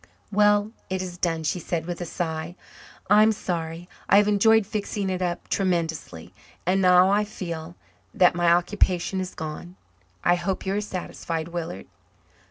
[0.31, 2.55] "Well, it is done," she said with a sigh.
[3.07, 3.87] "I'm sorry.
[4.09, 6.33] I have enjoyed fixing it up tremendously,
[6.65, 7.75] and now I feel
[8.11, 9.75] that my occupation is gone.
[10.23, 11.85] I hope you are satisfied, Willard."